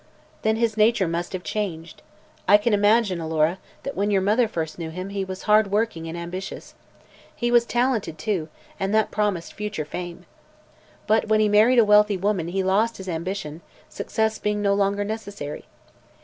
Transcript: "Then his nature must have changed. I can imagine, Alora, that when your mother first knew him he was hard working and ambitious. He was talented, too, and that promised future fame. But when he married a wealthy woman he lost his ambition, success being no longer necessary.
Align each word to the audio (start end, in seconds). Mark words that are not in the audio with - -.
"Then 0.41 0.55
his 0.55 0.77
nature 0.77 1.07
must 1.07 1.31
have 1.31 1.43
changed. 1.43 2.01
I 2.47 2.57
can 2.57 2.73
imagine, 2.73 3.21
Alora, 3.21 3.59
that 3.83 3.95
when 3.95 4.09
your 4.09 4.19
mother 4.23 4.47
first 4.47 4.79
knew 4.79 4.89
him 4.89 5.09
he 5.09 5.23
was 5.23 5.43
hard 5.43 5.69
working 5.69 6.07
and 6.07 6.17
ambitious. 6.17 6.73
He 7.35 7.51
was 7.51 7.67
talented, 7.67 8.17
too, 8.17 8.49
and 8.79 8.95
that 8.95 9.11
promised 9.11 9.53
future 9.53 9.85
fame. 9.85 10.25
But 11.05 11.27
when 11.27 11.39
he 11.39 11.47
married 11.47 11.77
a 11.77 11.85
wealthy 11.85 12.17
woman 12.17 12.47
he 12.47 12.63
lost 12.63 12.97
his 12.97 13.07
ambition, 13.07 13.61
success 13.89 14.39
being 14.39 14.59
no 14.59 14.73
longer 14.73 15.03
necessary. 15.03 15.65